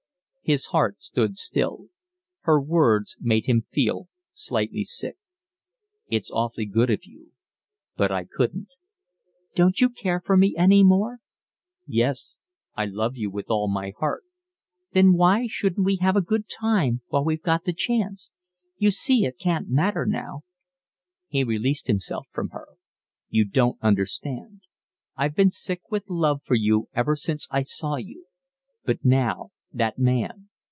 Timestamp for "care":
9.89-10.19